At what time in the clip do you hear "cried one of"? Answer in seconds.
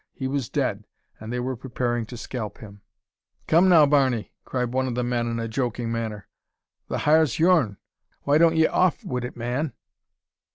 4.45-4.95